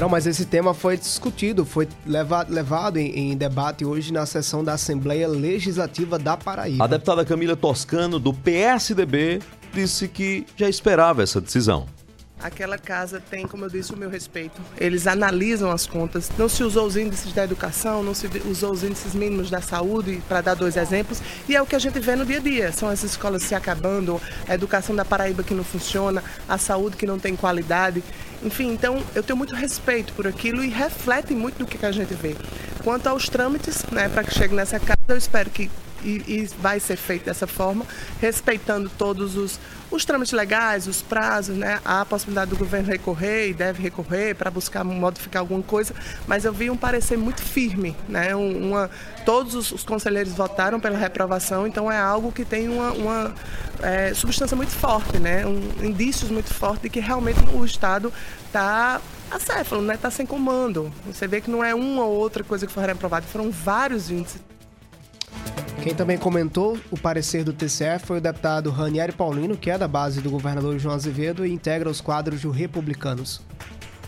Não, 0.00 0.08
mas 0.08 0.26
esse 0.26 0.44
tema 0.44 0.74
foi 0.74 0.96
discutido, 0.96 1.64
foi 1.64 1.88
levado, 2.04 2.52
levado 2.52 2.96
em, 2.96 3.32
em, 3.32 3.36
debate 3.36 3.84
hoje 3.84 4.12
na 4.12 4.26
sessão 4.26 4.64
da 4.64 4.74
Assembleia 4.74 5.28
Legislativa 5.28 6.18
da 6.18 6.36
Paraíba. 6.36 6.84
A 6.84 6.86
deputada 6.88 7.24
Camila 7.24 7.54
Toscano, 7.54 8.18
do 8.18 8.34
PSDB, 8.34 9.40
disse 9.72 10.08
que 10.08 10.44
já 10.56 10.68
esperava 10.68 11.22
essa 11.22 11.40
decisão. 11.40 11.86
Aquela 12.42 12.76
casa 12.76 13.22
tem, 13.30 13.46
como 13.46 13.64
eu 13.64 13.70
disse, 13.70 13.92
o 13.94 13.96
meu 13.96 14.10
respeito. 14.10 14.60
Eles 14.76 15.06
analisam 15.06 15.70
as 15.70 15.86
contas. 15.86 16.30
Não 16.36 16.48
se 16.48 16.62
usou 16.62 16.86
os 16.86 16.96
índices 16.96 17.32
da 17.32 17.44
educação, 17.44 18.02
não 18.02 18.12
se 18.12 18.28
usou 18.44 18.72
os 18.72 18.82
índices 18.82 19.14
mínimos 19.14 19.50
da 19.50 19.62
saúde, 19.62 20.22
para 20.28 20.40
dar 20.40 20.54
dois 20.54 20.76
exemplos. 20.76 21.22
E 21.48 21.56
é 21.56 21.62
o 21.62 21.66
que 21.66 21.74
a 21.74 21.78
gente 21.78 21.98
vê 22.00 22.14
no 22.14 22.26
dia 22.26 22.38
a 22.38 22.40
dia. 22.40 22.72
São 22.72 22.88
as 22.88 23.02
escolas 23.02 23.42
se 23.44 23.54
acabando, 23.54 24.20
a 24.46 24.54
educação 24.54 24.94
da 24.94 25.04
Paraíba 25.04 25.42
que 25.42 25.54
não 25.54 25.64
funciona, 25.64 26.22
a 26.48 26.58
saúde 26.58 26.96
que 26.96 27.06
não 27.06 27.18
tem 27.18 27.34
qualidade. 27.34 28.02
Enfim, 28.42 28.72
então 28.72 29.02
eu 29.14 29.22
tenho 29.22 29.36
muito 29.36 29.54
respeito 29.54 30.12
por 30.12 30.26
aquilo 30.26 30.62
e 30.62 30.68
refletem 30.68 31.36
muito 31.36 31.58
do 31.58 31.66
que 31.66 31.84
a 31.84 31.92
gente 31.92 32.12
vê. 32.12 32.36
Quanto 32.82 33.06
aos 33.06 33.28
trâmites, 33.28 33.82
né, 33.90 34.08
para 34.10 34.22
que 34.22 34.34
chegue 34.34 34.54
nessa 34.54 34.78
casa, 34.78 34.98
eu 35.08 35.16
espero 35.16 35.48
que 35.48 35.70
e, 36.04 36.22
e, 36.26 36.50
vai 36.60 36.78
ser 36.78 36.96
feito 36.96 37.24
dessa 37.24 37.46
forma, 37.46 37.86
respeitando 38.20 38.90
todos 38.96 39.36
os, 39.36 39.58
os 39.90 40.04
trâmites 40.04 40.32
legais, 40.32 40.86
os 40.86 41.02
prazos, 41.02 41.56
né? 41.56 41.80
A 41.84 42.04
possibilidade 42.04 42.50
do 42.50 42.56
governo 42.56 42.88
recorrer 42.88 43.48
e 43.48 43.54
deve 43.54 43.82
recorrer 43.82 44.34
para 44.34 44.50
buscar 44.50 44.84
modificar 44.84 45.40
alguma 45.40 45.62
coisa, 45.62 45.94
mas 46.26 46.44
eu 46.44 46.52
vi 46.52 46.70
um 46.70 46.76
parecer 46.76 47.16
muito 47.16 47.42
firme, 47.42 47.96
né? 48.08 48.34
Uma, 48.34 48.90
todos 49.24 49.54
os, 49.54 49.72
os 49.72 49.84
conselheiros 49.84 50.32
votaram 50.32 50.78
pela 50.78 50.98
reprovação, 50.98 51.66
então 51.66 51.90
é 51.90 51.98
algo 51.98 52.30
que 52.30 52.44
tem 52.44 52.68
uma, 52.68 52.92
uma 52.92 53.34
é, 53.82 54.12
substância 54.14 54.56
muito 54.56 54.72
forte, 54.72 55.18
né? 55.18 55.46
Um, 55.46 55.84
indícios 55.84 56.30
muito 56.30 56.52
fortes 56.52 56.82
de 56.82 56.90
que 56.90 57.00
realmente 57.00 57.40
o 57.54 57.64
Estado 57.64 58.12
está 58.46 59.00
acéfalo, 59.30 59.82
né? 59.82 59.94
Está 59.94 60.10
sem 60.10 60.26
comando. 60.26 60.92
Você 61.06 61.26
vê 61.26 61.40
que 61.40 61.50
não 61.50 61.64
é 61.64 61.74
uma 61.74 62.04
ou 62.04 62.14
outra 62.14 62.44
coisa 62.44 62.66
que 62.66 62.72
foi 62.72 62.84
reprovada, 62.84 63.26
foram 63.26 63.50
vários 63.50 64.10
índices. 64.10 64.40
Quem 65.84 65.94
também 65.94 66.16
comentou 66.16 66.78
o 66.90 66.98
parecer 66.98 67.44
do 67.44 67.52
TCE 67.52 67.98
foi 68.02 68.16
o 68.16 68.20
deputado 68.20 68.70
Ranieri 68.70 69.12
Paulino, 69.12 69.54
que 69.54 69.70
é 69.70 69.76
da 69.76 69.86
base 69.86 70.22
do 70.22 70.30
governador 70.30 70.78
João 70.78 70.94
Azevedo 70.94 71.44
e 71.44 71.52
integra 71.52 71.90
os 71.90 72.00
quadros 72.00 72.40
do 72.40 72.50
Republicanos. 72.50 73.42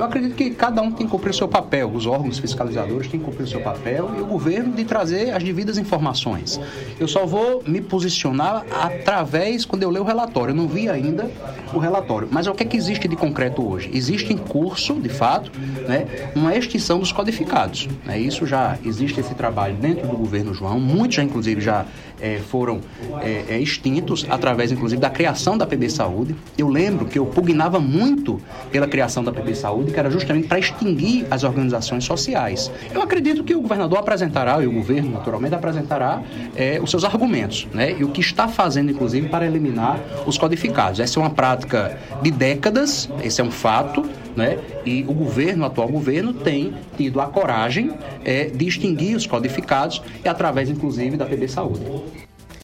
Eu 0.00 0.06
acredito 0.06 0.34
que 0.34 0.48
cada 0.48 0.80
um 0.80 0.90
tem 0.90 1.04
que 1.04 1.12
cumprir 1.12 1.28
o 1.28 1.34
seu 1.34 1.46
papel, 1.46 1.90
os 1.92 2.06
órgãos 2.06 2.38
fiscalizadores 2.38 3.06
têm 3.06 3.20
que 3.20 3.26
cumprir 3.26 3.44
o 3.44 3.46
seu 3.46 3.60
papel 3.60 4.10
e 4.16 4.22
o 4.22 4.24
governo 4.24 4.72
de 4.72 4.82
trazer 4.82 5.28
as 5.28 5.44
devidas 5.44 5.76
informações. 5.76 6.58
Eu 6.98 7.06
só 7.06 7.26
vou 7.26 7.62
me 7.66 7.82
posicionar 7.82 8.64
através, 8.80 9.66
quando 9.66 9.82
eu 9.82 9.90
ler 9.90 10.00
o 10.00 10.04
relatório. 10.04 10.52
Eu 10.52 10.56
não 10.56 10.66
vi 10.66 10.88
ainda 10.88 11.30
o 11.74 11.78
relatório. 11.78 12.26
Mas 12.30 12.46
o 12.46 12.54
que 12.54 12.62
é 12.62 12.66
que 12.66 12.78
existe 12.78 13.06
de 13.06 13.14
concreto 13.14 13.62
hoje? 13.62 13.90
Existe 13.92 14.32
em 14.32 14.38
curso, 14.38 14.94
de 14.94 15.10
fato, 15.10 15.52
né, 15.86 16.06
uma 16.34 16.56
extinção 16.56 16.98
dos 16.98 17.12
codificados. 17.12 17.86
Né? 18.06 18.18
Isso 18.18 18.46
já 18.46 18.78
existe 18.82 19.20
esse 19.20 19.34
trabalho 19.34 19.76
dentro 19.76 20.08
do 20.08 20.16
governo 20.16 20.54
João. 20.54 20.80
Muitos 20.80 21.16
já, 21.16 21.22
inclusive, 21.22 21.60
já 21.60 21.84
é, 22.18 22.38
foram 22.38 22.80
é, 23.20 23.44
é, 23.50 23.60
extintos 23.60 24.26
através, 24.30 24.72
inclusive, 24.72 24.98
da 24.98 25.10
criação 25.10 25.58
da 25.58 25.66
PB 25.66 25.90
Saúde. 25.90 26.34
Eu 26.56 26.68
lembro 26.68 27.04
que 27.04 27.18
eu 27.18 27.26
pugnava 27.26 27.78
muito 27.78 28.40
pela 28.72 28.86
criação 28.86 29.22
da 29.22 29.30
PB 29.30 29.54
Saúde 29.54 29.89
Que 29.90 29.98
era 29.98 30.10
justamente 30.10 30.48
para 30.48 30.58
extinguir 30.58 31.26
as 31.30 31.44
organizações 31.44 32.04
sociais. 32.04 32.70
Eu 32.92 33.02
acredito 33.02 33.44
que 33.44 33.54
o 33.54 33.60
governador 33.60 33.98
apresentará, 33.98 34.62
e 34.62 34.66
o 34.66 34.72
governo, 34.72 35.10
naturalmente, 35.12 35.54
apresentará 35.54 36.22
é, 36.56 36.80
os 36.82 36.90
seus 36.90 37.04
argumentos, 37.04 37.66
né? 37.72 37.92
E 37.92 38.04
o 38.04 38.08
que 38.08 38.20
está 38.20 38.48
fazendo, 38.48 38.90
inclusive, 38.90 39.28
para 39.28 39.46
eliminar 39.46 39.98
os 40.26 40.38
codificados. 40.38 41.00
Essa 41.00 41.18
é 41.18 41.22
uma 41.22 41.30
prática 41.30 41.98
de 42.22 42.30
décadas, 42.30 43.08
esse 43.22 43.40
é 43.40 43.44
um 43.44 43.50
fato, 43.50 44.04
né? 44.36 44.58
E 44.84 45.04
o 45.06 45.12
governo, 45.12 45.64
o 45.64 45.66
atual 45.66 45.88
governo, 45.88 46.32
tem 46.32 46.72
tido 46.96 47.20
a 47.20 47.26
coragem 47.26 47.92
é, 48.24 48.44
de 48.44 48.66
extinguir 48.66 49.16
os 49.16 49.26
codificados 49.26 50.02
e 50.24 50.28
através, 50.28 50.70
inclusive, 50.70 51.16
da 51.16 51.26
PB 51.26 51.48
Saúde. 51.48 51.82